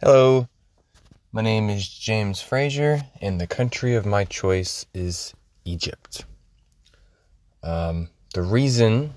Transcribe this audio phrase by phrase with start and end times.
[0.00, 0.46] Hello,
[1.32, 5.34] my name is James Frazier, and the country of my choice is
[5.64, 6.24] Egypt.
[7.64, 9.14] Um, the reason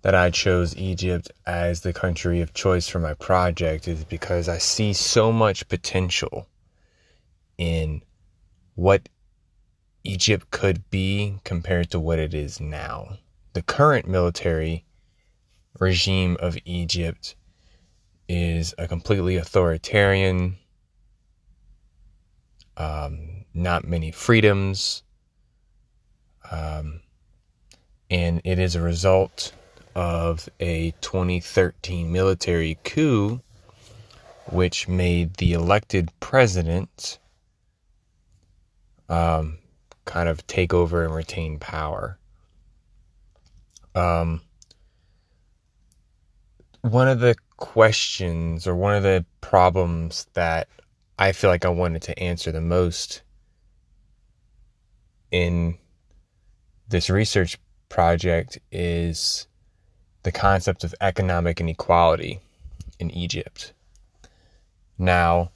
[0.00, 4.56] that I chose Egypt as the country of choice for my project is because I
[4.56, 6.48] see so much potential
[7.58, 8.00] in
[8.76, 9.10] what
[10.02, 13.18] Egypt could be compared to what it is now.
[13.52, 14.86] The current military
[15.78, 17.36] regime of Egypt
[18.28, 20.56] is a completely authoritarian,
[22.76, 25.02] um, not many freedoms,
[26.50, 27.00] um,
[28.10, 29.52] and it is a result
[29.94, 33.40] of a 2013 military coup,
[34.50, 37.18] which made the elected president
[39.08, 39.58] um,
[40.04, 42.18] kind of take over and retain power.
[43.94, 44.40] Um,
[46.82, 50.68] one of the questions or one of the problems that
[51.18, 53.22] I feel like I wanted to answer the most
[55.30, 55.78] in
[56.88, 59.46] this research project is
[60.22, 62.40] the concept of economic inequality
[62.98, 63.72] in Egypt.
[64.98, 65.52] Now,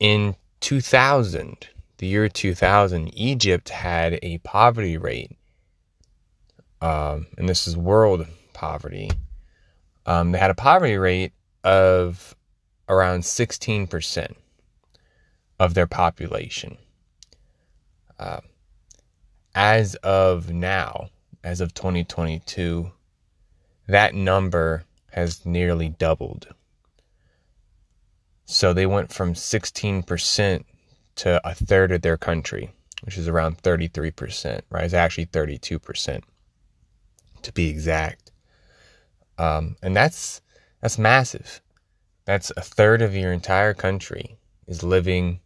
[0.00, 1.68] in 2000,
[1.98, 5.36] the year 2000, Egypt had a poverty rate,
[6.80, 9.10] um, and this is world poverty.
[10.06, 11.32] Um, they had a poverty rate
[11.68, 12.34] of
[12.88, 14.34] around 16%
[15.60, 16.78] of their population.
[18.18, 18.40] Uh,
[19.54, 21.10] as of now,
[21.44, 22.90] as of 2022,
[23.86, 26.48] that number has nearly doubled.
[28.46, 30.64] So they went from 16%
[31.16, 32.70] to a third of their country,
[33.02, 34.84] which is around 33%, right?
[34.84, 36.22] It's actually 32%
[37.42, 38.32] to be exact.
[39.36, 40.40] Um, and that's
[40.80, 41.60] that's massive.
[42.24, 45.40] That's a third of your entire country is living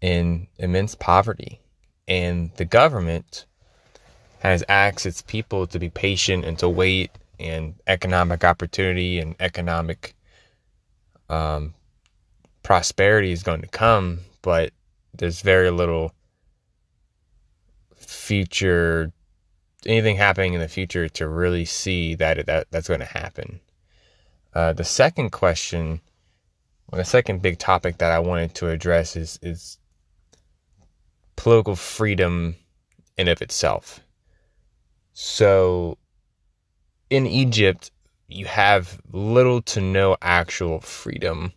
[0.00, 1.60] in immense poverty.
[2.06, 3.46] And the government
[4.40, 10.14] has asked its people to be patient and to wait, and economic opportunity and economic
[11.28, 11.74] um,
[12.62, 14.72] prosperity is going to come, but
[15.14, 16.12] there's very little
[17.96, 19.12] future
[19.86, 23.60] anything happening in the future to really see that that that's going to happen.
[24.52, 26.00] Uh, the second question,
[26.90, 29.78] well, the second big topic that I wanted to address is is
[31.36, 32.56] political freedom
[33.16, 34.00] in of itself.
[35.12, 35.98] So,
[37.10, 37.90] in Egypt,
[38.28, 41.52] you have little to no actual freedom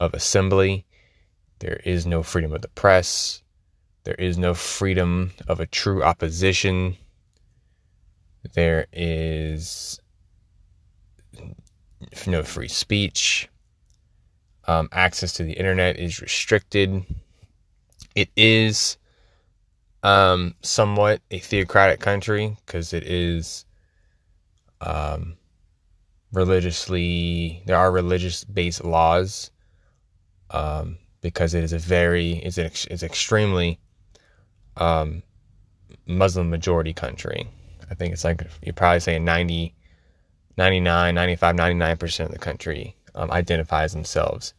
[0.00, 0.86] of assembly.
[1.58, 3.42] There is no freedom of the press.
[4.04, 6.96] There is no freedom of a true opposition.
[8.54, 10.00] There is
[12.26, 13.48] no free speech.
[14.68, 17.04] Um, access to the internet is restricted.
[18.14, 18.96] It is
[20.02, 23.64] um, somewhat a theocratic country because it is
[24.80, 25.36] um,
[26.32, 29.50] religiously, there are religious based laws
[30.50, 33.78] um, because it is a very, it's, an, it's extremely
[34.76, 35.22] um,
[36.06, 37.48] Muslim majority country.
[37.90, 39.75] I think it's like, you probably say 90
[40.56, 44.54] 99, 95, 99% of the country um, identifies themselves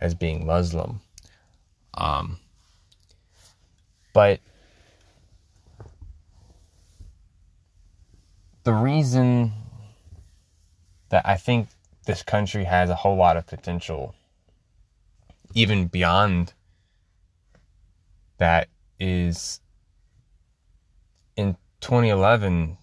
[0.00, 1.00] as being Muslim.
[1.94, 2.38] Um,
[4.12, 4.40] but
[8.64, 9.52] the reason
[11.08, 11.68] that I think
[12.06, 14.14] this country has a whole lot of potential,
[15.54, 16.54] even beyond
[18.38, 18.68] that,
[18.98, 19.60] is
[21.36, 22.78] in 2011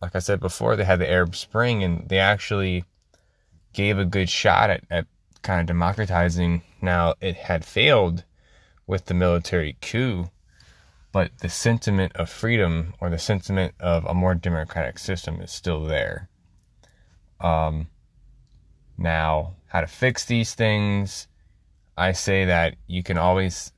[0.00, 2.84] like I said before, they had the Arab Spring and they actually
[3.72, 5.06] gave a good shot at, at
[5.42, 6.62] kind of democratizing.
[6.80, 8.24] Now, it had failed
[8.86, 10.30] with the military coup,
[11.12, 15.84] but the sentiment of freedom or the sentiment of a more democratic system is still
[15.84, 16.28] there.
[17.40, 17.88] Um,
[18.96, 21.28] now, how to fix these things,
[21.96, 23.72] I say that you can always,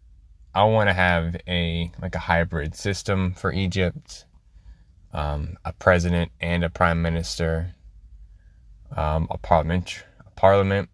[0.54, 4.26] I want to have a, like a hybrid system for Egypt
[5.12, 7.74] um, a president and a prime minister,
[8.96, 10.88] um, a parliament, a parliament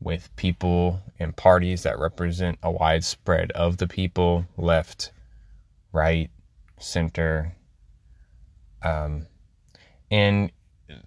[0.00, 5.12] with people and parties that represent a widespread of the people, left,
[5.92, 6.30] right,
[6.78, 7.54] center,
[8.82, 9.26] um,
[10.10, 10.50] and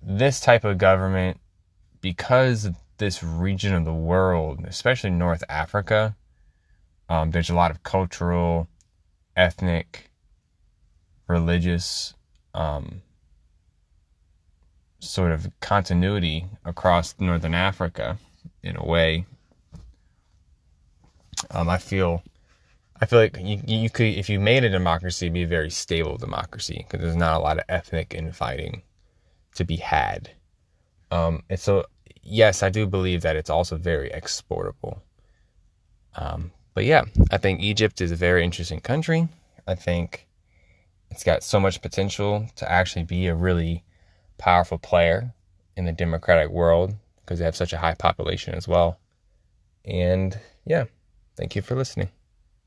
[0.02, 1.40] this type of government,
[2.02, 6.16] because this region of the world, especially North Africa,
[7.10, 8.68] um, there's a lot of cultural,
[9.36, 10.10] ethnic,
[11.28, 12.14] religious
[12.56, 13.04] um,
[15.00, 18.18] sort of continuity across northern Africa
[18.64, 19.26] in a way
[21.52, 22.24] Um, I feel,
[23.02, 26.18] I feel like you, you could, if you made a democracy, be a very stable
[26.18, 28.82] democracy because there's not a lot of ethnic infighting
[29.56, 30.32] to be had.
[31.12, 31.86] Um, and so,
[32.24, 35.02] yes, I do believe that it's also very exportable.
[36.16, 39.28] Um, but yeah, I think Egypt is a very interesting country.
[39.68, 40.28] I think
[41.16, 43.86] it's got so much potential to actually be a really
[44.38, 45.34] powerful player
[45.78, 49.00] in the democratic world because they have such a high population as well.
[49.86, 50.84] And yeah,
[51.38, 52.10] thank you for listening.